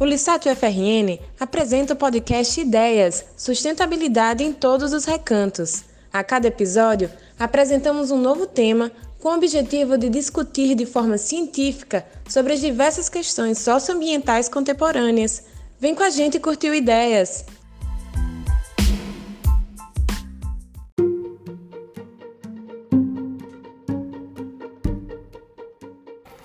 [0.00, 5.84] O Lissato FRN apresenta o podcast Ideias, Sustentabilidade em Todos os Recantos.
[6.10, 12.06] A cada episódio, apresentamos um novo tema com o objetivo de discutir de forma científica
[12.26, 15.42] sobre as diversas questões socioambientais contemporâneas.
[15.78, 17.44] Vem com a gente curtir ideias!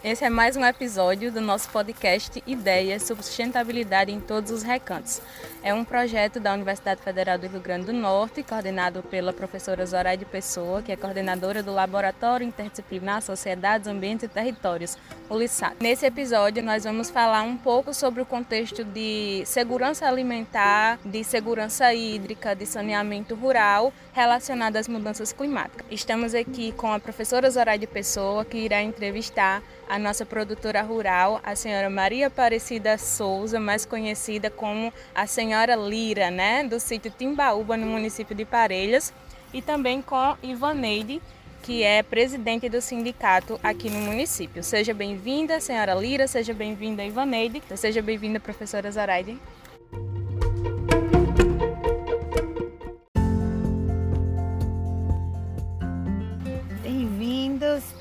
[0.05, 5.19] Esse é mais um episódio do nosso podcast Ideias sobre Sustentabilidade em Todos os Recantos.
[5.63, 10.23] É um projeto da Universidade Federal do Rio Grande do Norte, coordenado pela professora Zoraide
[10.23, 14.95] Pessoa, que é coordenadora do Laboratório Interdisciplinar Sociedades, Ambientes e Territórios,
[15.27, 15.75] o LISAT.
[15.79, 21.91] Nesse episódio, nós vamos falar um pouco sobre o contexto de segurança alimentar, de segurança
[21.95, 25.83] hídrica, de saneamento rural relacionado às mudanças climáticas.
[25.89, 31.55] Estamos aqui com a professora Zoraide Pessoa, que irá entrevistar a nossa produtora rural, a
[31.55, 37.87] senhora Maria Aparecida Souza, mais conhecida como a senhora Lira, né, do sítio Timbaúba, no
[37.87, 39.11] município de Parelhas,
[39.51, 41.19] e também com Ivaneide,
[41.63, 44.63] que é presidente do sindicato aqui no município.
[44.63, 49.39] Seja bem-vinda, senhora Lira, seja bem-vinda, Ivaneide, seja bem-vinda, professora Zaraide.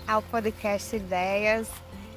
[0.06, 1.68] ao podcast Ideias.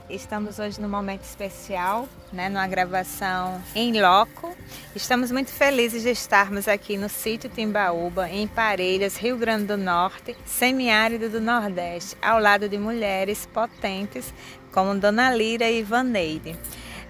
[0.10, 4.56] Estamos hoje num momento especial, né, numa gravação em loco.
[4.96, 10.34] Estamos muito felizes de estarmos aqui no sítio Timbaúba, em Parelhas, Rio Grande do Norte,
[10.46, 14.34] semiárido do Nordeste, ao lado de mulheres potentes
[14.72, 16.56] como Dona Lira e Vaneide.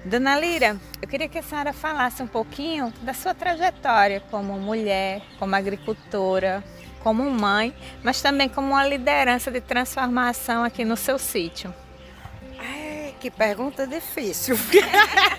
[0.03, 5.22] Dona Lira, eu queria que a senhora falasse um pouquinho da sua trajetória como mulher,
[5.38, 6.64] como agricultora,
[7.03, 11.72] como mãe, mas também como uma liderança de transformação aqui no seu sítio?
[13.28, 14.58] Que pergunta difícil.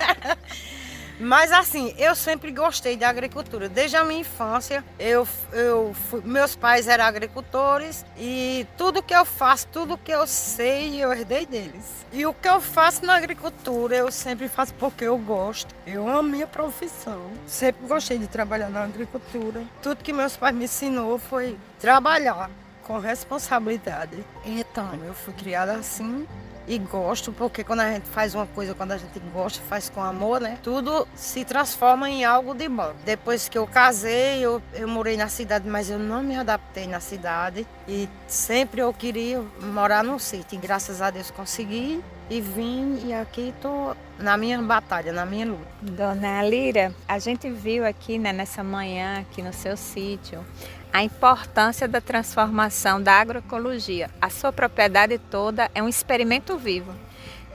[1.18, 3.66] Mas assim, eu sempre gostei de agricultura.
[3.66, 9.24] Desde a minha infância, eu, eu fui, meus pais eram agricultores e tudo que eu
[9.24, 12.04] faço, tudo que eu sei, eu herdei deles.
[12.12, 15.74] E o que eu faço na agricultura, eu sempre faço porque eu gosto.
[15.86, 17.22] Eu amo minha profissão.
[17.46, 19.62] Sempre gostei de trabalhar na agricultura.
[19.80, 22.50] Tudo que meus pais me ensinou foi trabalhar
[22.82, 24.22] com responsabilidade.
[24.44, 26.26] Então, eu fui criada assim
[26.68, 30.02] e gosto, porque quando a gente faz uma coisa, quando a gente gosta, faz com
[30.02, 30.58] amor, né?
[30.62, 32.92] Tudo se transforma em algo de bom.
[33.04, 37.00] Depois que eu casei, eu, eu morei na cidade, mas eu não me adaptei na
[37.00, 39.42] cidade e sempre eu queria
[39.72, 40.56] morar num sítio.
[40.56, 45.46] E graças a Deus consegui e vim e aqui estou na minha batalha, na minha
[45.46, 45.66] luta.
[45.80, 50.44] Dona Lira, a gente viu aqui né, nessa manhã, aqui no seu sítio,
[50.92, 54.10] a importância da transformação da agroecologia.
[54.20, 56.94] A sua propriedade toda é um experimento vivo.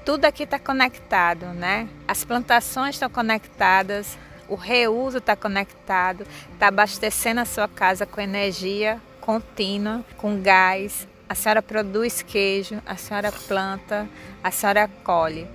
[0.06, 1.88] Tudo aqui está conectado, né?
[2.08, 4.18] As plantações estão conectadas,
[4.50, 11.08] o reuso está conectado, está abastecendo a sua casa com energia contínua, com gás.
[11.28, 14.08] A senhora produz queijo, a senhora planta,
[14.44, 15.48] a senhora colhe.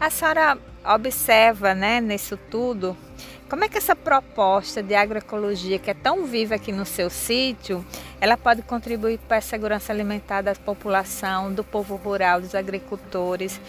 [0.00, 2.96] A senhora observa, né, nisso tudo,
[3.48, 7.84] como é que essa proposta de agroecologia, que é tão viva aqui no seu sítio,
[8.20, 13.60] ela pode contribuir para a segurança alimentar da população, do povo rural, dos agricultores?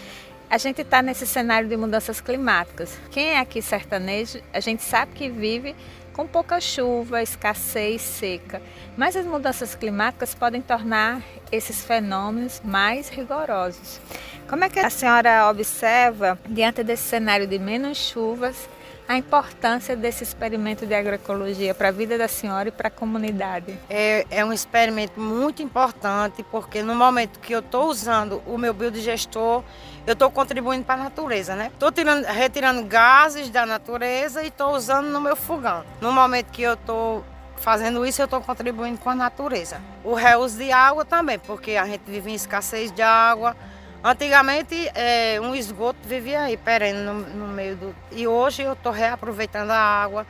[0.50, 2.98] A gente está nesse cenário de mudanças climáticas.
[3.10, 5.76] Quem é aqui sertanejo, a gente sabe que vive
[6.12, 8.60] com pouca chuva, escassez, seca.
[8.96, 11.22] Mas as mudanças climáticas podem tornar
[11.52, 14.00] esses fenômenos mais rigorosos.
[14.48, 18.68] Como é que a senhora observa, diante desse cenário de menos chuvas,
[19.08, 23.78] a importância desse experimento de agroecologia para a vida da senhora e para a comunidade?
[23.88, 28.74] É, é um experimento muito importante, porque no momento que eu estou usando o meu
[28.74, 29.64] biodigestor,
[30.06, 31.70] eu estou contribuindo para a natureza, né?
[31.72, 31.90] Estou
[32.26, 35.84] retirando gases da natureza e estou usando no meu fogão.
[36.02, 37.24] No momento que eu estou
[37.56, 39.80] fazendo isso, eu estou contribuindo com a natureza.
[40.04, 43.56] O reuso de água também, porque a gente vive em escassez de água,
[44.02, 47.96] Antigamente, é, um esgoto vivia aí, perene no, no meio do.
[48.12, 50.26] E hoje eu estou reaproveitando a água.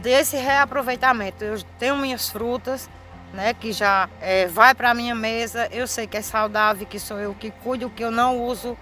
[0.00, 2.88] Desse reaproveitamento, eu tenho minhas frutas,
[3.34, 5.68] né, que já é, vai para a minha mesa.
[5.72, 8.78] Eu sei que é saudável, que sou eu que cuido, que eu não uso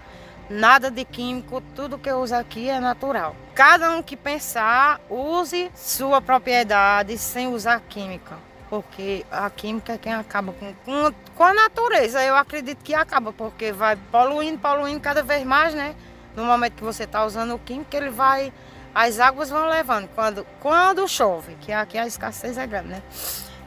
[0.47, 3.35] nada de químico, tudo que eu uso aqui é natural.
[3.55, 10.13] Cada um que pensar, use sua propriedade sem usar química porque a química é quem
[10.13, 12.23] acaba com, com, com, a natureza.
[12.23, 15.95] Eu acredito que acaba, porque vai poluindo, poluindo cada vez mais, né?
[16.35, 18.53] No momento que você está usando o químico, ele vai.
[18.93, 20.07] As águas vão levando.
[20.09, 23.03] Quando, quando chove, que aqui a escassez é grande, né?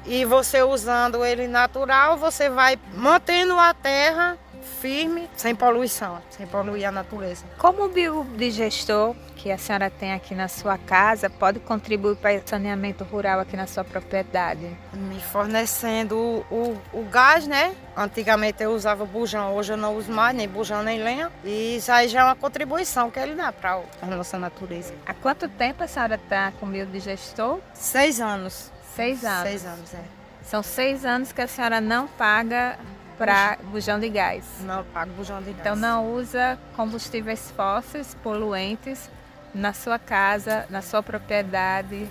[0.07, 4.39] E você usando ele natural, você vai mantendo a terra
[4.81, 7.45] firme, sem poluição, sem poluir a natureza.
[7.59, 12.43] Como o biodigestor que a senhora tem aqui na sua casa pode contribuir para o
[12.47, 14.71] saneamento rural aqui na sua propriedade?
[14.93, 17.75] Me fornecendo o, o, o gás, né?
[17.97, 21.29] Antigamente eu usava bujão, hoje eu não uso mais, nem bujão nem lenha.
[21.43, 24.95] E isso aí já é uma contribuição que ele dá para a nossa natureza.
[25.05, 27.59] Há quanto tempo a senhora está com o biodigestor?
[27.75, 28.71] Seis anos.
[28.95, 29.43] Seis anos.
[29.43, 30.03] Seis anos, é.
[30.45, 32.79] São seis anos que a senhora não paga
[33.19, 34.45] para bujão de gás.
[34.61, 35.79] Não pago bujão de Então gás.
[35.81, 39.11] não usa combustíveis fósseis, poluentes
[39.55, 42.09] na sua casa, na sua propriedade,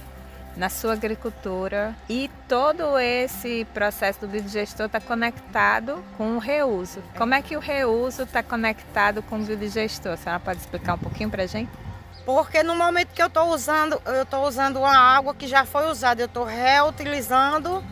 [0.56, 1.96] na sua agricultura.
[2.10, 7.02] E todo esse processo do biodigestor está conectado com o reuso.
[7.18, 10.14] Como é que o reuso está conectado com o biodigestor?
[10.14, 11.72] A senhora pode explicar um pouquinho para a gente?
[12.26, 15.90] Porque no momento que eu estou usando, eu estou usando uma água que já foi
[15.90, 17.84] usada, eu estou reutilizando,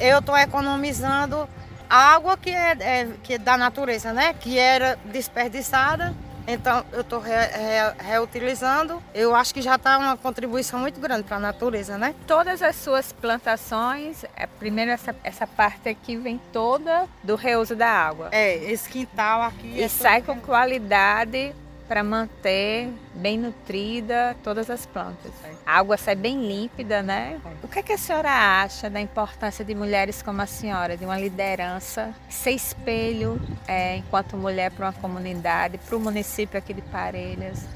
[0.00, 1.48] eu estou economizando
[1.88, 4.34] água que é, é, que é da natureza, né?
[4.34, 6.14] Que era desperdiçada.
[6.46, 9.02] Então eu estou re, re, reutilizando.
[9.14, 12.14] Eu acho que já está uma contribuição muito grande para a natureza, né?
[12.26, 17.88] Todas as suas plantações, é, primeiro essa, essa parte aqui vem toda do reuso da
[17.88, 18.28] água.
[18.32, 19.68] É, esse quintal aqui.
[19.68, 21.54] E é sai com qualidade
[21.86, 25.32] para manter bem nutrida todas as plantas.
[25.66, 27.40] A água sai bem límpida, né?
[27.62, 31.04] O que, é que a senhora acha da importância de mulheres como a senhora, de
[31.04, 36.82] uma liderança, ser espelho é, enquanto mulher para uma comunidade, para o município aqui de
[36.82, 37.66] Parelhas,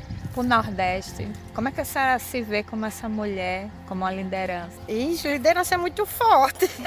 [0.41, 1.29] o Nordeste?
[1.55, 4.77] Como é que a senhora se vê como essa mulher, como uma liderança?
[4.89, 6.71] Ixi, liderança é muito forte.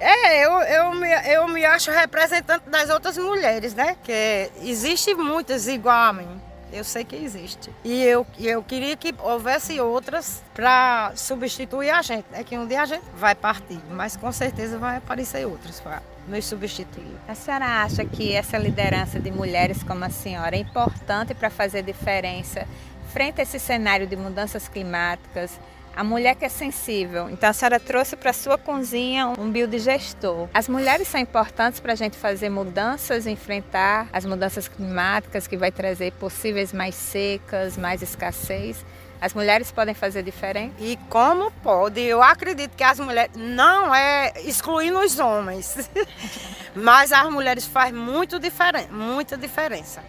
[0.00, 3.96] é, eu, eu, me, eu me acho representante das outras mulheres, né?
[4.02, 6.40] Que existe muitas igual a mim.
[6.76, 7.70] Eu sei que existe.
[7.82, 12.26] E eu, eu queria que houvesse outras para substituir a gente.
[12.32, 16.02] É que um dia a gente vai partir, mas com certeza vai aparecer outras para
[16.28, 17.16] nos substituir.
[17.26, 21.82] A senhora acha que essa liderança de mulheres como a senhora é importante para fazer
[21.82, 22.66] diferença
[23.10, 25.58] frente a esse cenário de mudanças climáticas?
[25.96, 27.30] A mulher que é sensível.
[27.30, 30.46] Então a senhora trouxe para sua cozinha um biodigestor.
[30.52, 35.72] As mulheres são importantes para a gente fazer mudanças, enfrentar as mudanças climáticas que vai
[35.72, 38.84] trazer possíveis mais secas, mais escassez.
[39.18, 40.74] As mulheres podem fazer diferente?
[40.78, 42.02] E como pode?
[42.02, 45.88] Eu acredito que as mulheres não é excluindo os homens,
[46.76, 50.02] mas as mulheres fazem muito diferen muita diferença.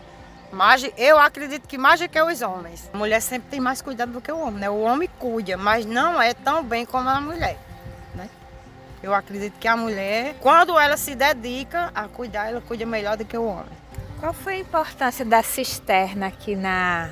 [0.52, 2.90] Mas eu acredito que mais do que os homens.
[2.94, 4.70] A mulher sempre tem mais cuidado do que o homem, né?
[4.70, 7.58] O homem cuida, mas não é tão bem como a mulher,
[8.16, 8.30] né?
[9.04, 13.26] Eu acredito que a mulher, quando ela se dedica a cuidar, ela cuida melhor do
[13.26, 13.78] que o homem.
[14.20, 17.12] Qual foi a importância da cisterna aqui na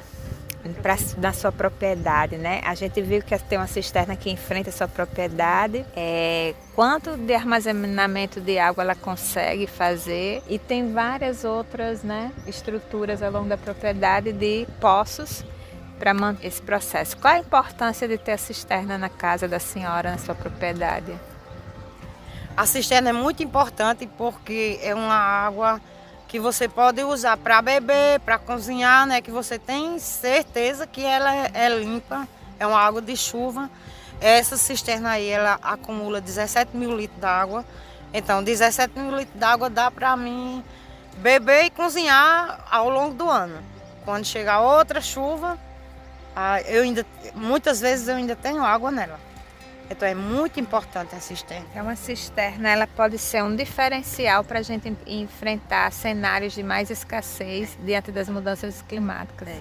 [0.74, 2.62] pra, na sua propriedade, né?
[2.64, 5.86] A gente viu que tem uma cisterna aqui em frente à sua propriedade.
[5.96, 13.22] É, quanto de armazenamento de água ela consegue fazer e tem várias outras, né, estruturas
[13.22, 15.44] ao longo da propriedade de poços
[16.00, 17.18] para manter esse processo.
[17.18, 21.14] Qual a importância de ter a cisterna na casa da senhora, na sua propriedade?
[22.56, 25.82] A cisterna é muito importante porque é uma água
[26.28, 29.22] que você pode usar para beber, para cozinhar, né?
[29.22, 32.28] Que você tem certeza que ela é, é limpa,
[32.60, 33.70] é uma água de chuva.
[34.20, 37.66] Essa cisterna aí, ela acumula 17 mil litros d'água.
[38.14, 40.64] Então, 17 mil litros d'água dá para mim
[41.18, 43.58] beber e cozinhar ao longo do ano.
[44.04, 45.58] Quando chegar outra chuva,
[46.66, 49.20] eu ainda, muitas vezes eu ainda tenho água nela.
[49.90, 51.66] Então é muito importante a cisterna.
[51.76, 56.90] É uma cisterna, ela pode ser um diferencial para a gente enfrentar cenários de mais
[56.90, 59.48] escassez diante das mudanças climáticas.
[59.48, 59.60] É.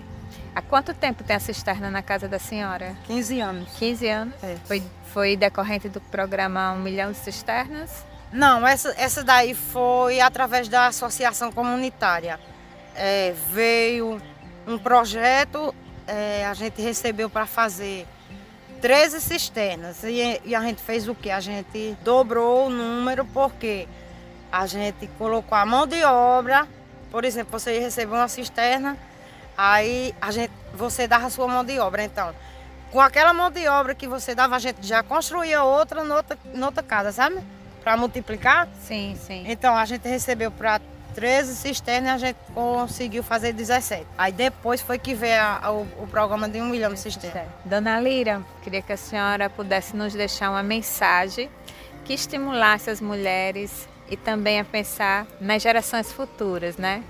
[0.54, 2.94] Há quanto tempo tem a cisterna na casa da senhora?
[3.06, 3.68] 15 anos.
[3.76, 4.34] 15 anos?
[4.42, 4.56] É.
[4.64, 8.04] Foi, foi decorrente do programa Um Milhão de Cisternas?
[8.32, 12.38] Não, essa, essa daí foi através da associação comunitária.
[12.94, 14.20] É, veio
[14.66, 15.74] um projeto,
[16.06, 18.06] é, a gente recebeu para fazer
[18.84, 20.04] 13 cisternas.
[20.04, 21.30] E, e, a gente fez o que?
[21.30, 23.88] A gente dobrou o número porque
[24.52, 26.68] a gente colocou a mão de obra.
[27.10, 28.98] Por exemplo, você recebeu uma cisterna,
[29.56, 32.04] aí a gente, você dava a sua mão de obra.
[32.04, 32.34] Então,
[32.92, 36.82] com aquela mão de obra que você dava, a gente já construía outra noutra, noutra
[36.82, 37.38] casa, sabe?
[37.82, 38.68] Para multiplicar.
[38.82, 39.44] Sim, sim.
[39.46, 40.78] Então, a gente recebeu para
[41.14, 44.06] 13 cisternas a gente conseguiu fazer 17.
[44.18, 47.49] Aí depois foi que veio a, a, o, programa de um milhão de cisternas.
[47.64, 51.49] Dona Lira, queria que a senhora pudesse nos deixar uma mensagem
[52.04, 57.02] que estimulasse as mulheres e também a pensar nas gerações futuras, né?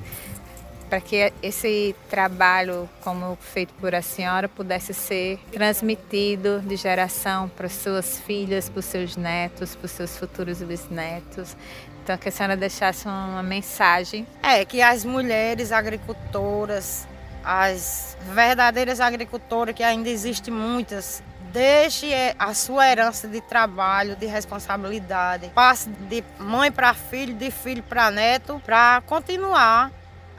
[0.88, 7.68] para que esse trabalho, como feito por a senhora, pudesse ser transmitido de geração para
[7.68, 11.56] suas filhas, para seus netos, para seus futuros bisnetos.
[12.04, 14.26] Então, que a senhora deixasse uma mensagem.
[14.42, 17.08] É, que as mulheres agricultoras,
[17.42, 24.26] as verdadeiras agricultoras, que ainda existem muitas, deixe é, a sua herança de trabalho, de
[24.26, 29.90] responsabilidade, passe de mãe para filho, de filho para neto, para continuar.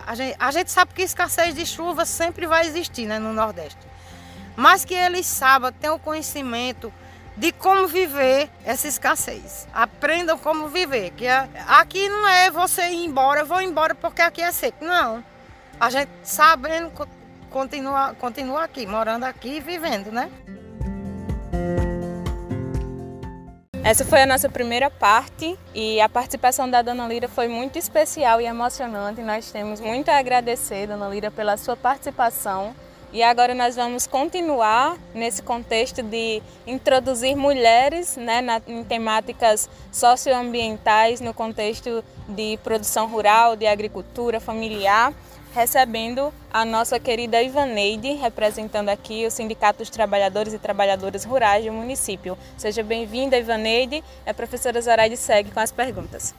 [0.05, 3.79] A gente, a gente sabe que escassez de chuva sempre vai existir né, no Nordeste,
[4.55, 6.93] mas que eles saibam, tenham conhecimento
[7.37, 9.67] de como viver essa escassez.
[9.73, 11.11] Aprendam como viver.
[11.11, 14.83] Que aqui não é você ir embora, vou embora porque aqui é seco.
[14.83, 15.23] Não.
[15.79, 16.91] A gente sabendo
[17.49, 20.31] continua, continua aqui, morando aqui e vivendo, né?
[23.83, 28.41] Essa foi a nossa primeira parte e a participação da Dona Lira foi muito especial
[28.41, 29.21] e emocionante.
[29.21, 32.75] Nós temos muito a agradecer, Dona Lira, pela sua participação
[33.15, 41.21] e agora nós vamos continuar nesse contexto de introduzir mulheres né, na, em temáticas socioambientais,
[41.21, 45.13] no contexto de produção rural, de agricultura familiar,
[45.53, 51.71] recebendo a nossa querida Ivaneide, representando aqui o Sindicato dos Trabalhadores e Trabalhadoras Rurais do
[51.71, 52.37] município.
[52.57, 54.03] Seja bem-vinda, Ivaneide.
[54.25, 56.35] A professora Zoraide segue com as perguntas.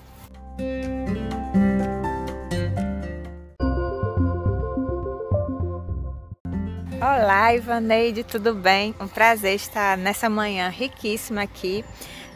[6.99, 8.95] Olá, Ivaneide, tudo bem?
[8.99, 11.85] Um prazer estar nessa manhã riquíssima aqui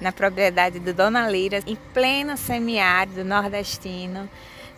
[0.03, 4.29] na propriedade do Dona Lira, em pleno semiárido nordestino,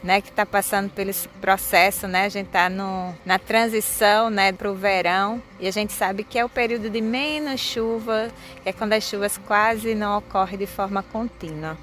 [0.01, 1.11] né, que está passando pelo
[1.41, 2.27] processo, né?
[2.27, 6.45] A gente está na transição, né, para o verão e a gente sabe que é
[6.45, 8.31] o período de menos chuva,
[8.63, 11.77] que é quando as chuvas quase não ocorrem de forma contínua.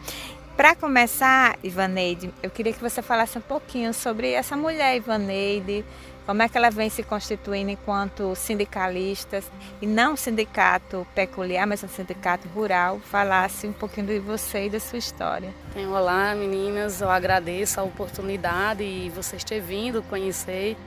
[0.56, 5.86] Para começar, Ivaneide, eu queria que você falasse um pouquinho sobre essa mulher Ivaneide,
[6.30, 9.42] como é que ela vem se constituindo enquanto sindicalista
[9.82, 14.80] e não sindicato peculiar, mas um sindicato rural, falasse um pouquinho de você e da
[14.80, 15.52] sua história.
[15.92, 20.78] Olá meninas, eu agradeço a oportunidade e vocês terem vindo conhecer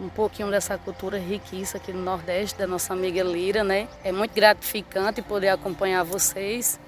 [0.00, 3.88] um pouquinho dessa cultura riquíssima aqui no Nordeste, da nossa amiga Lira, né?
[4.02, 6.80] É muito gratificante poder acompanhar vocês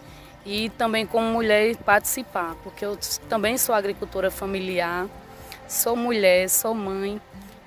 [0.47, 5.07] e também como mulher participar, porque eu também sou agricultora familiar,
[5.69, 7.21] sou mulher, sou mãe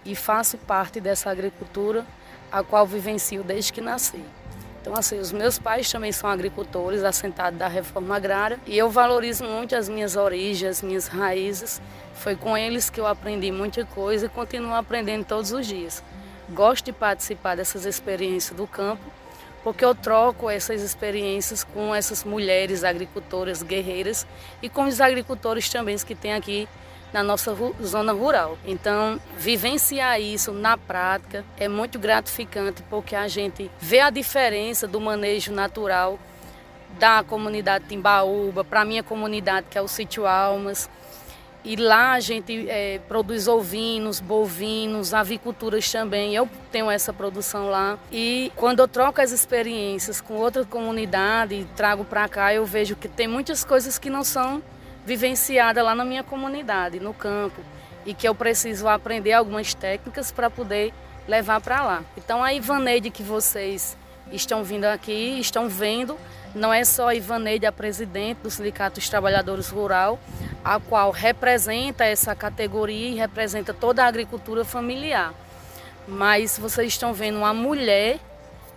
[0.06, 2.06] e faço parte dessa agricultura
[2.52, 4.24] a qual vivencio desde que nasci.
[4.84, 9.46] Então, assim, os meus pais também são agricultores, assentados da reforma agrária, e eu valorizo
[9.46, 11.82] muito as minhas origens, as minhas raízes.
[12.14, 16.04] Foi com eles que eu aprendi muita coisa e continuo aprendendo todos os dias.
[16.50, 19.02] Gosto de participar dessas experiências do campo,
[19.64, 24.28] porque eu troco essas experiências com essas mulheres agricultoras guerreiras
[24.62, 26.68] e com os agricultores também que tem aqui
[27.14, 28.58] na nossa zona rural.
[28.66, 35.00] Então, vivenciar isso na prática é muito gratificante porque a gente vê a diferença do
[35.00, 36.20] manejo natural
[36.98, 40.90] da comunidade Timbaúba para a minha comunidade, que é o Sítio Almas.
[41.66, 46.36] E lá a gente é, produz ovinos, bovinos, aviculturas também.
[46.36, 47.98] Eu tenho essa produção lá.
[48.12, 52.98] E quando eu troco as experiências com outra comunidade e trago para cá, eu vejo
[52.98, 54.62] que tem muitas coisas que não são
[55.06, 57.62] vivenciada lá na minha comunidade, no campo,
[58.06, 60.94] e que eu preciso aprender algumas técnicas para poder
[61.28, 62.04] levar para lá.
[62.18, 63.98] Então a Ivaneide que vocês
[64.32, 66.18] estão vindo aqui, estão vendo,
[66.54, 70.20] não é só a Ivaneide, a presidente do Sindicato dos Trabalhadores Rural,
[70.64, 75.34] a qual representa essa categoria e representa toda a agricultura familiar.
[76.08, 78.20] Mas vocês estão vendo uma mulher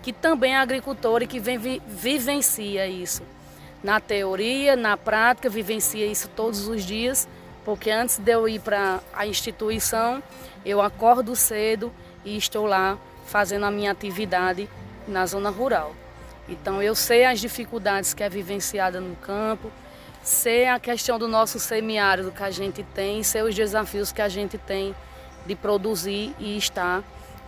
[0.03, 3.23] que também é agricultora e que vem, vivencia isso
[3.83, 7.29] na teoria, na prática, vivencia isso todos os dias,
[7.65, 10.23] porque antes de eu ir para a instituição,
[10.65, 11.93] eu acordo cedo
[12.25, 14.69] e estou lá fazendo a minha atividade
[15.07, 15.95] na zona rural.
[16.49, 19.71] Então eu sei as dificuldades que é vivenciada no campo,
[20.23, 24.29] sei a questão do nosso semiárido que a gente tem, sei os desafios que a
[24.29, 24.95] gente tem
[25.45, 27.03] de produzir e estar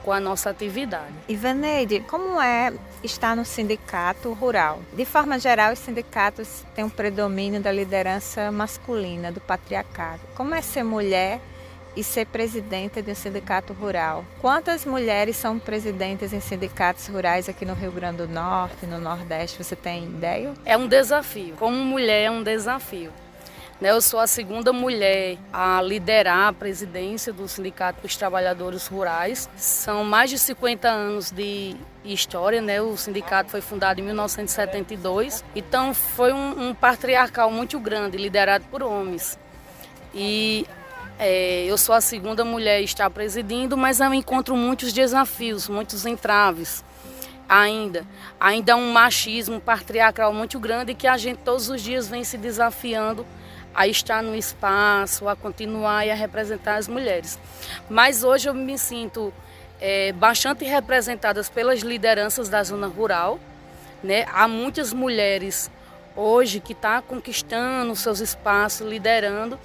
[0.05, 1.13] com a nossa atividade.
[1.29, 4.81] Ivaneide, como é estar no sindicato rural?
[4.95, 10.21] De forma geral, os sindicatos têm um predomínio da liderança masculina, do patriarcado.
[10.35, 11.41] Como é ser mulher
[11.97, 14.25] e ser presidenta de um sindicato rural?
[14.41, 19.63] Quantas mulheres são presidentes em sindicatos rurais aqui no Rio Grande do Norte, no Nordeste?
[19.63, 20.55] Você tem ideia?
[20.65, 21.57] É um desafio.
[21.57, 23.13] Como mulher, é um desafio.
[23.81, 29.49] Né, eu sou a segunda mulher a liderar a presidência do Sindicato dos Trabalhadores Rurais.
[29.57, 32.81] São mais de 50 anos de história, né?
[32.81, 38.83] O sindicato foi fundado em 1972, então foi um, um patriarcal muito grande, liderado por
[38.83, 39.39] homens.
[40.13, 40.67] E
[41.21, 46.07] É, eu sou a segunda mulher a estar presidindo, mas eu encontro muitos desafios, muitos
[46.07, 46.85] entraves
[47.49, 48.07] ainda.
[48.39, 53.27] Ainda um machismo patriarcal muito grande que a gente todos os dias vem se desafiando
[53.79, 57.39] a estar no espaço, a continuar e a representar as mulheres.
[57.89, 59.33] Mas hoje eu me sinto
[59.81, 63.39] é, bastante representadas pelas lideranças da zona rural.
[64.03, 64.27] Né?
[64.33, 65.71] Há muitas mulheres
[66.17, 69.57] hoje que estão tá conquistando seus espaços, liderando,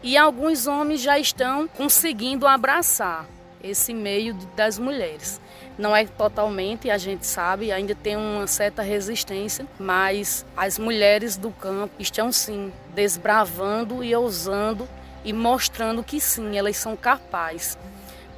[0.00, 3.26] e alguns homens já estão conseguindo abraçar
[3.60, 5.40] esse meio das mulheres.
[5.78, 11.50] Não é totalmente, a gente sabe, ainda tem uma certa resistência, mas as mulheres do
[11.50, 14.88] campo estão sim desbravando e ousando
[15.22, 17.76] e mostrando que sim, elas são capazes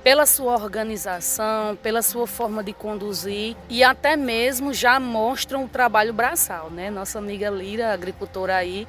[0.02, 6.12] pela sua organização, pela sua forma de conduzir e até mesmo já mostram o trabalho
[6.12, 6.90] braçal, né?
[6.90, 8.88] Nossa amiga Lira, agricultora aí,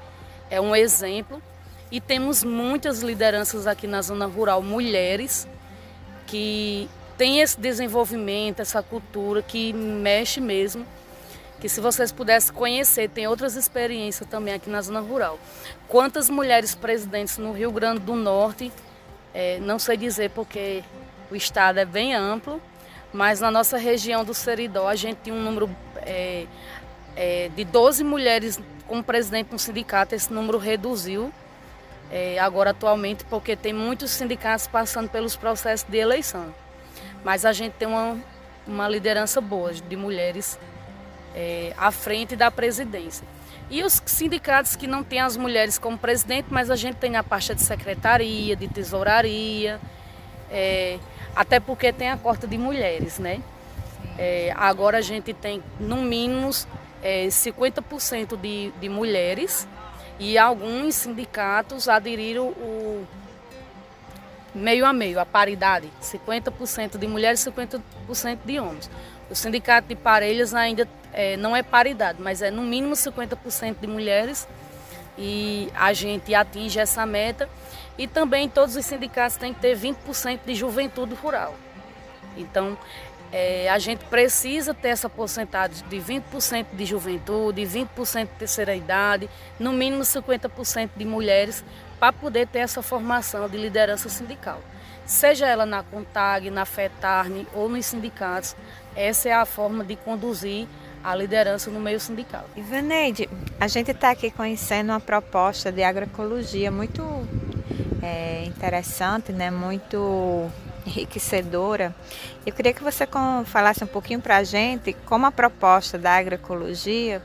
[0.49, 1.41] é um exemplo
[1.91, 5.47] e temos muitas lideranças aqui na zona rural, mulheres
[6.25, 6.87] que
[7.19, 10.85] tem esse desenvolvimento, essa cultura que mexe mesmo.
[11.59, 15.37] Que se vocês pudessem conhecer, tem outras experiências também aqui na zona rural.
[15.89, 18.71] Quantas mulheres presidentes no Rio Grande do Norte,
[19.33, 20.81] é, não sei dizer porque
[21.29, 22.61] o estado é bem amplo,
[23.11, 26.45] mas na nossa região do Seridó a gente tem um número é,
[27.17, 28.57] é, de 12 mulheres
[28.87, 31.33] como presidente no sindicato, esse número reduziu
[32.09, 36.53] é, agora atualmente porque tem muitos sindicatos passando pelos processos de eleição
[37.23, 38.17] mas a gente tem uma,
[38.65, 40.59] uma liderança boa de mulheres
[41.35, 43.25] é, à frente da presidência.
[43.69, 47.23] E os sindicatos que não têm as mulheres como presidente, mas a gente tem a
[47.23, 49.79] pasta de secretaria, de tesouraria,
[50.49, 50.97] é,
[51.35, 53.41] até porque tem a corte de mulheres, né?
[54.17, 56.49] É, agora a gente tem, no mínimo,
[57.01, 59.67] é, 50% de, de mulheres
[60.19, 63.07] e alguns sindicatos aderiram o
[64.53, 68.89] meio a meio, a paridade, 50% de mulheres e 50% de homens.
[69.29, 73.87] O sindicato de parelhas ainda é, não é paridade, mas é no mínimo 50% de
[73.87, 74.47] mulheres
[75.17, 77.49] e a gente atinge essa meta.
[77.97, 81.53] E também todos os sindicatos têm que ter 20% de juventude rural.
[82.37, 82.77] Então,
[83.31, 89.29] é, a gente precisa ter essa porcentagem de 20% de juventude, 20% de terceira idade,
[89.59, 91.63] no mínimo 50% de mulheres,
[91.99, 94.61] para poder ter essa formação de liderança sindical.
[95.05, 98.55] Seja ela na CONTAG, na FETARNE ou nos sindicatos,
[98.95, 100.67] essa é a forma de conduzir
[101.03, 102.45] a liderança no meio sindical.
[102.55, 107.03] Ivaneide, a gente está aqui conhecendo uma proposta de agroecologia muito
[108.03, 109.49] é, interessante, né?
[109.49, 110.49] muito
[110.85, 111.95] enriquecedora.
[112.45, 113.07] Eu queria que você
[113.45, 117.21] falasse um pouquinho para a gente como a proposta da agroecologia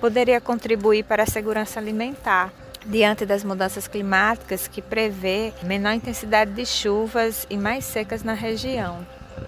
[0.00, 2.52] poderia contribuir para a segurança alimentar
[2.86, 9.04] diante das mudanças climáticas que prevê menor intensidade de chuvas e mais secas na região.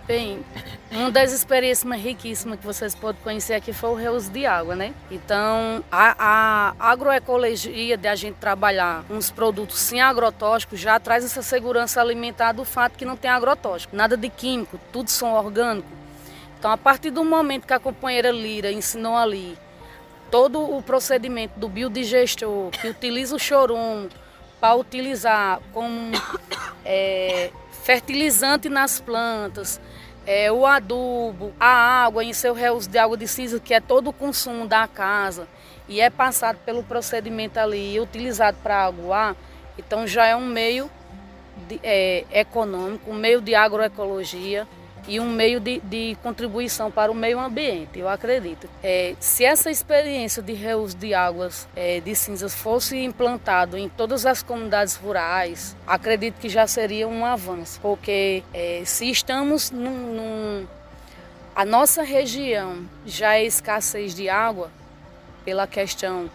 [0.07, 0.45] Bem,
[0.91, 4.75] uma das experiências mais riquíssimas que vocês podem conhecer aqui foi o reuso de água,
[4.75, 4.93] né?
[5.11, 11.43] Então, a, a agroecologia de a gente trabalhar uns produtos sem agrotóxicos já traz essa
[11.43, 15.89] segurança alimentar do fato que não tem agrotóxico, nada de químico, tudo são orgânico.
[16.59, 19.57] Então, a partir do momento que a companheira Lira ensinou ali
[20.31, 24.09] todo o procedimento do biodigestor, que utiliza o chorume
[24.61, 26.13] para utilizar como
[26.85, 27.51] é,
[27.83, 29.81] fertilizante nas plantas,
[30.27, 34.11] é, o adubo, a água em seu reuso de água de cinza, que é todo
[34.11, 35.49] o consumo da casa,
[35.89, 39.35] e é passado pelo procedimento ali e utilizado para aguar,
[39.79, 40.91] então já é um meio
[41.67, 44.69] de, é, econômico, um meio de agroecologia,
[45.09, 48.69] e um meio de, de contribuição para o meio ambiente, eu acredito.
[48.83, 54.27] É, se essa experiência de reuso de águas é, de cinzas fosse implantado em todas
[54.27, 60.67] as comunidades rurais, acredito que já seria um avanço, porque é, se estamos num, num,
[61.57, 64.71] a nossa região já é escassez de água
[65.45, 66.31] pela questão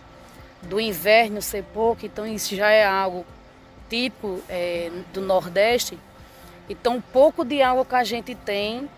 [0.64, 3.24] do inverno ser pouco, então isso já é algo
[3.88, 6.00] típico é, do Nordeste.
[6.70, 8.90] Então, o pouco de água que a gente tem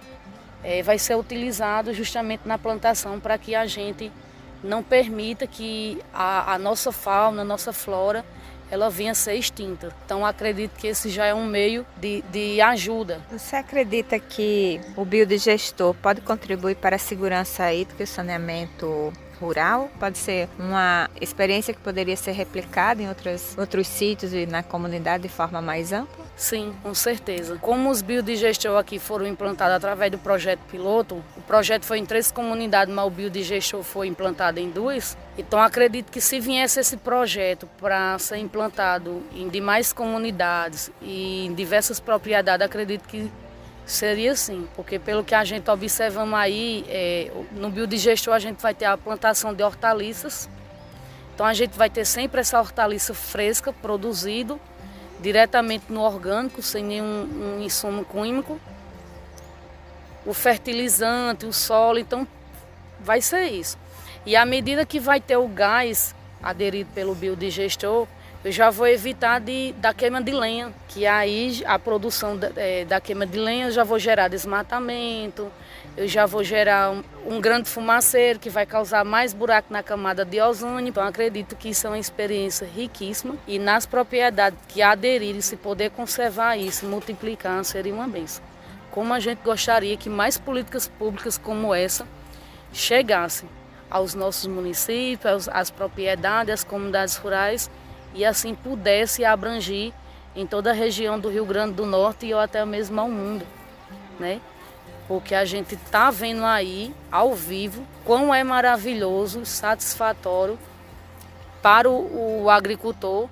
[0.63, 4.11] é, vai ser utilizado justamente na plantação para que a gente
[4.63, 8.25] não permita que a, a, nossa fauna, a nossa flora,
[8.69, 9.93] ela venha a ser extinta.
[10.05, 13.21] Então, acredito que esse já é um meio de, de ajuda.
[13.31, 19.91] Você acredita que o biodigestor pode contribuir para a segurança hídrica e saneamento rural?
[19.99, 25.23] Pode ser uma experiência que poderia ser replicada em outros, outros sítios e na comunidade
[25.23, 26.24] de forma mais ampla?
[26.35, 27.57] Sim, com certeza.
[27.61, 32.29] Como os biodigestor aqui foram implantados através do projeto piloto, o projeto foi em três
[32.29, 35.17] comunidades, mas o biodigestor foi implantado em duas.
[35.37, 41.53] Então acredito que se viesse esse projeto para ser implantado em demais comunidades e em
[41.53, 43.31] diversas propriedades, acredito que
[43.85, 48.73] seria sim, porque pelo que a gente observamos aí, é, no biodigestor a gente vai
[48.73, 50.49] ter a plantação de hortaliças.
[51.33, 54.59] Então a gente vai ter sempre essa hortaliça fresca produzido
[55.19, 58.59] diretamente no orgânico, sem nenhum um insumo químico.
[60.25, 62.27] O fertilizante, o solo, então
[62.99, 63.77] vai ser isso.
[64.25, 68.07] E à medida que vai ter o gás aderido pelo biodigestor,
[68.45, 72.85] eu já vou evitar de, da queima de lenha, que aí a produção da, é,
[72.85, 75.51] da queima de lenha eu já vou gerar desmatamento,
[75.97, 80.23] eu já vou gerar um, um, grande fumaceiro que vai causar mais buraco na camada
[80.23, 80.89] de ozônio.
[80.89, 85.89] Então acredito que isso é uma experiência riquíssima e nas propriedades que aderirem, se poder
[85.89, 88.45] conservar isso, multiplicar, seria uma benção.
[88.91, 92.07] Como a gente gostaria que mais políticas públicas como essa
[92.71, 93.49] chegassem
[93.89, 97.71] aos nossos municípios, às propriedades, às comunidades rurais
[98.15, 99.93] e assim pudesse abranger
[100.35, 103.45] em toda a região do Rio Grande do Norte e até mesmo ao mundo,
[104.19, 104.41] né?
[105.07, 110.57] porque a gente está vendo aí, ao vivo, quão é maravilhoso, satisfatório
[111.61, 113.29] para o, o agricultor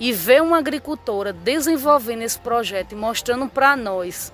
[0.00, 4.32] e ver uma agricultora desenvolvendo esse projeto e mostrando para nós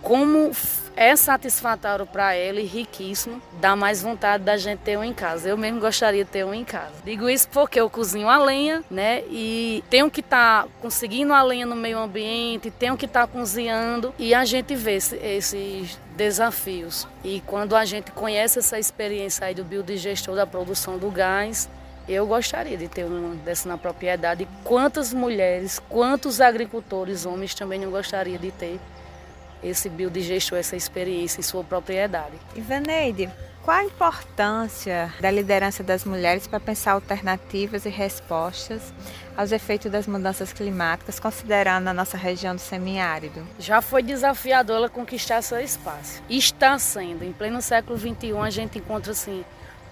[0.00, 0.52] como
[0.98, 5.48] é satisfatório para ela e riquíssimo, dá mais vontade da gente ter um em casa.
[5.48, 6.94] Eu mesmo gostaria de ter um em casa.
[7.04, 9.22] Digo isso porque eu cozinho a lenha, né?
[9.30, 13.32] E tenho que estar tá conseguindo a lenha no meio ambiente, tenho que estar tá
[13.32, 17.06] cozinhando e a gente vê esses desafios.
[17.22, 21.68] E quando a gente conhece essa experiência aí do biodigestor da produção do gás,
[22.08, 24.48] eu gostaria de ter uma dessa na propriedade.
[24.64, 28.80] Quantas mulheres, quantos agricultores, homens também não gostaria de ter
[29.62, 32.34] esse biodigestor, essa experiência em sua propriedade.
[32.54, 33.30] Ivaneide,
[33.62, 38.94] qual a importância da liderança das mulheres para pensar alternativas e respostas
[39.36, 43.46] aos efeitos das mudanças climáticas, considerando a nossa região do semiárido?
[43.58, 46.22] Já foi desafiador ela conquistar seu espaço.
[46.30, 47.24] Está sendo.
[47.24, 49.44] Em pleno século XXI, a gente encontra assim,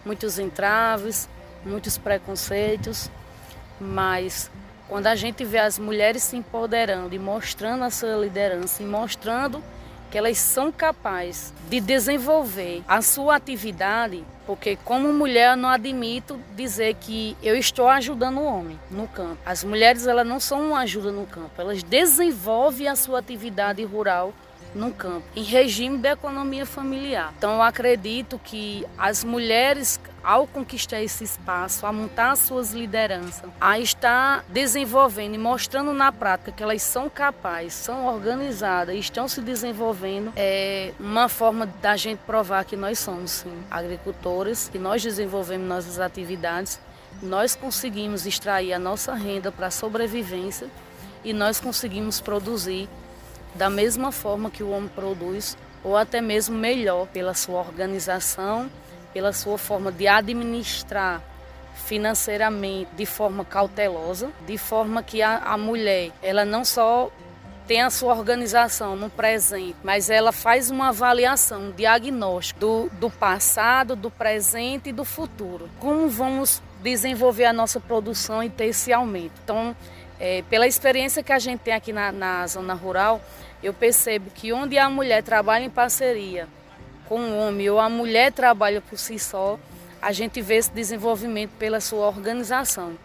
[0.05, 1.29] muitos entraves,
[1.65, 3.11] muitos preconceitos,
[3.79, 4.51] mas
[4.89, 9.63] quando a gente vê as mulheres se empoderando e mostrando a sua liderança e mostrando
[10.11, 16.41] que elas são capazes de desenvolver a sua atividade, porque como mulher eu não admito
[16.55, 19.39] dizer que eu estou ajudando o homem no campo.
[19.45, 24.33] As mulheres elas não são uma ajuda no campo, elas desenvolvem a sua atividade rural
[24.77, 27.33] no campo, em regime de economia familiar.
[27.37, 33.79] Então eu acredito que as mulheres ao conquistar esse espaço, a montar suas lideranças, a
[33.79, 40.33] estar desenvolvendo e mostrando na prática que elas são capazes, são organizadas estão se desenvolvendo,
[40.35, 46.01] é uma forma da gente provar que nós somos sim, agricultores, que nós desenvolvemos nossas
[46.01, 46.81] atividades,
[47.23, 50.69] nós conseguimos extrair a nossa renda para a sobrevivência
[51.25, 52.89] e nós conseguimos produzir
[53.57, 58.71] da mesma forma que o homem produz ou até mesmo melhor pela sua organização
[59.17, 61.23] pela sua forma de administrar
[61.87, 67.11] financeiramente de forma cautelosa, de forma que a, a mulher, ela não só
[67.67, 73.11] tem a sua organização no presente, mas ela faz uma avaliação, um diagnóstico do, do
[73.11, 75.71] passado, do presente e do futuro.
[75.81, 79.33] Como vamos desenvolver a nossa produção e ter esse aumento?
[79.43, 79.75] Então,
[80.21, 83.21] é, pela experiência que a gente tem aqui na, na zona rural,
[83.63, 86.49] eu percebo que onde a mulher trabalha em parceria
[87.09, 89.59] com o homem ou a mulher trabalha por si só,
[90.03, 92.99] a gente vê esse desenvolvimento pela sua organização,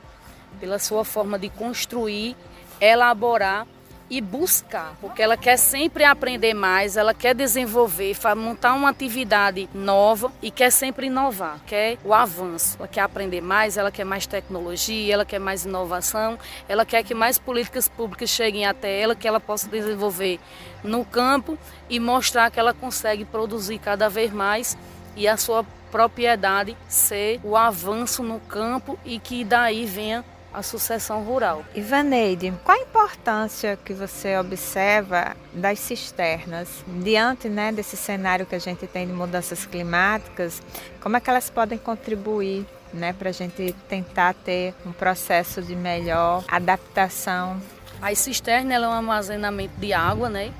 [0.60, 2.36] pela sua forma de construir,
[2.80, 3.66] elaborar
[4.12, 10.30] e buscar, porque ela quer sempre aprender mais, ela quer desenvolver, montar uma atividade nova
[10.42, 15.14] e quer sempre inovar, quer o avanço, ela quer aprender mais, ela quer mais tecnologia,
[15.14, 19.40] ela quer mais inovação, ela quer que mais políticas públicas cheguem até ela, que ela
[19.40, 20.42] possa desenvolver
[20.84, 21.58] no campo
[21.90, 24.78] e mostrar que ela consegue produzir cada vez mais
[25.16, 31.24] e a sua propriedade ser o avanço no campo e que daí venha a sucessão
[31.24, 31.64] rural.
[31.74, 38.60] Ivaneide, qual a importância que você observa das cisternas diante né, desse cenário que a
[38.60, 40.62] gente tem de mudanças climáticas?
[41.00, 45.76] Como é que elas podem contribuir né, para a gente tentar ter um processo de
[45.76, 47.62] melhor adaptação?
[48.02, 50.52] A cisterna é um armazenamento de água, né?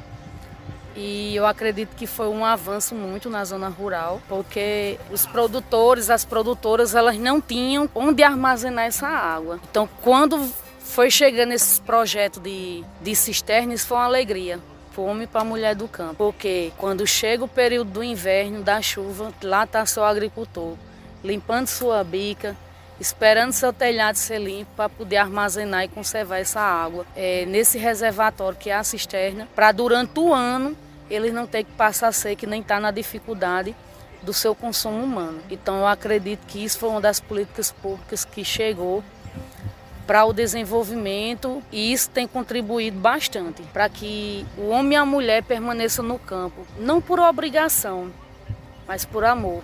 [0.96, 6.26] E eu acredito que foi um avanço muito na zona rural, porque os produtores, as
[6.26, 9.60] produtoras, elas não tinham onde armazenar essa água.
[9.70, 10.40] Então, quando
[10.80, 14.60] foi chegando esse projeto de, de cisternes, foi uma alegria.
[14.92, 19.34] Fome para a mulher do campo, porque quando chega o período do inverno, da chuva,
[19.42, 20.76] lá está só o agricultor,
[21.24, 22.58] limpando sua bica,
[23.02, 28.58] esperando seu telhado ser limpo para poder armazenar e conservar essa água é, nesse reservatório
[28.58, 30.78] que é a cisterna, para durante o ano
[31.10, 33.76] eles não ter que passar seca e nem estar tá na dificuldade
[34.22, 35.42] do seu consumo humano.
[35.50, 39.04] Então eu acredito que isso foi uma das políticas públicas que chegou
[40.06, 45.42] para o desenvolvimento e isso tem contribuído bastante para que o homem e a mulher
[45.42, 48.12] permaneçam no campo, não por obrigação,
[48.88, 49.64] mas por amor.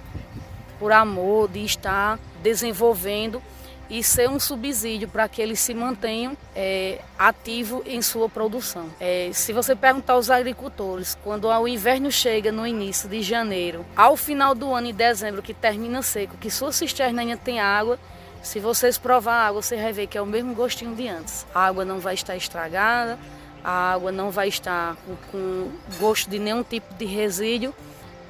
[0.80, 3.42] Por amor de estar desenvolvendo
[3.90, 8.90] e ser um subsídio para que eles se mantenham é, ativos em sua produção.
[9.00, 14.18] É, se você perguntar aos agricultores, quando o inverno chega no início de janeiro, ao
[14.18, 17.98] final do ano, em dezembro, que termina seco, que sua cisterna ainda tem água,
[18.42, 21.46] se vocês provar a água, você vai ver que é o mesmo gostinho de antes.
[21.54, 23.18] A água não vai estar estragada,
[23.64, 27.74] a água não vai estar com, com gosto de nenhum tipo de resíduo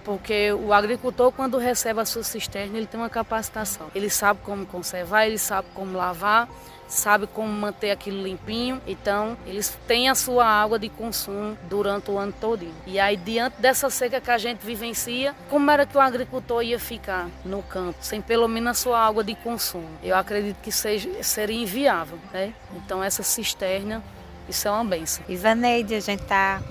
[0.08, 3.88] porque o agricultor, quando recebe a sua cisterna, ele tem uma capacitação.
[3.94, 6.48] Ele sabe como conservar, ele sabe como lavar,
[6.88, 8.82] sabe como manter aquilo limpinho.
[8.88, 12.66] Então, eles têm a sua água de consumo durante o ano todo.
[12.86, 16.80] E aí, diante dessa seca que a gente vivencia, como era que o agricultor ia
[16.80, 19.90] ficar no campo sem pelo menos a sua água de consumo?
[20.02, 22.54] Eu acredito que seja, seria inviável, né?
[22.78, 24.02] Então, essa cisterna,
[24.50, 25.24] isso é uma benção.
[25.28, 26.62] Ivaneide, a gente está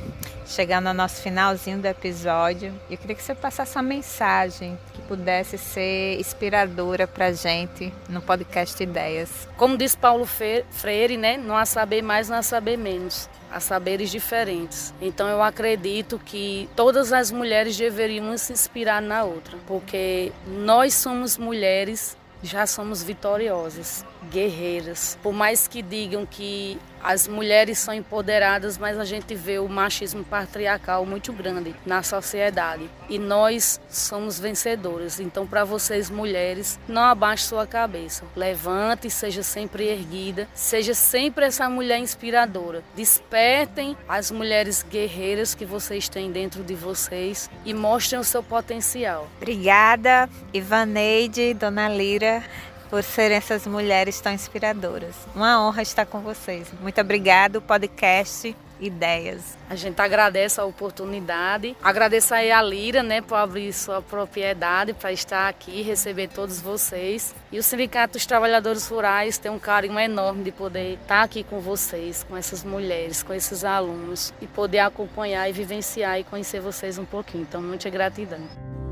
[0.47, 2.73] chegando ao nosso finalzinho do episódio.
[2.89, 8.23] Eu queria que você passasse uma mensagem que pudesse ser inspiradora para a gente no
[8.23, 9.31] podcast Ideias.
[9.57, 10.27] Como diz Paulo
[10.71, 11.37] Freire, né?
[11.37, 13.29] Não há saber mais, não há saber menos.
[13.51, 14.95] Há saberes diferentes.
[15.01, 21.39] Então eu acredito que todas as mulheres deveriam se inspirar na outra, porque nós somos
[21.39, 25.19] mulheres, já somos vitoriosas, guerreiras.
[25.23, 30.25] Por mais que digam que as mulheres são empoderadas, mas a gente vê o machismo
[30.25, 32.91] patriarcal muito grande na sociedade.
[33.09, 35.21] E nós somos vencedoras.
[35.21, 38.25] Então, para vocês, mulheres, não abaixe sua cabeça.
[38.35, 42.83] Levante, seja sempre erguida, seja sempre essa mulher inspiradora.
[42.97, 49.29] Despertem as mulheres guerreiras que vocês têm dentro de vocês e mostrem o seu potencial.
[49.37, 52.43] Obrigada, Ivaneide, Dona Lira
[52.89, 55.15] por serem essas mulheres tão inspiradoras.
[55.35, 56.69] Uma honra estar com vocês.
[56.81, 59.57] Muito obrigado, podcast Ideias.
[59.69, 65.13] A gente agradece a oportunidade, agradeço aí a Lira, né, por abrir sua propriedade para
[65.13, 67.35] estar aqui, receber todos vocês.
[67.51, 71.61] E o Sindicato dos Trabalhadores Rurais tem um carinho enorme de poder estar aqui com
[71.61, 76.99] vocês, com essas mulheres, com esses alunos e poder acompanhar e vivenciar e conhecer vocês
[76.99, 77.47] um pouquinho.
[77.49, 78.86] Então, muita gratidão.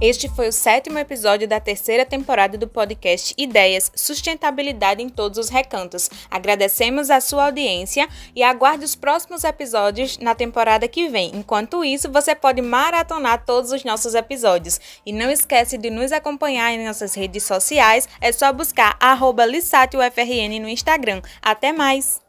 [0.00, 5.48] Este foi o sétimo episódio da terceira temporada do podcast Ideias Sustentabilidade em Todos os
[5.48, 6.08] Recantos.
[6.30, 11.32] Agradecemos a sua audiência e aguarde os próximos episódios na temporada que vem.
[11.34, 14.80] Enquanto isso, você pode maratonar todos os nossos episódios.
[15.04, 18.08] E não esquece de nos acompanhar em nossas redes sociais.
[18.20, 21.22] É só buscar arroba no Instagram.
[21.42, 22.27] Até mais!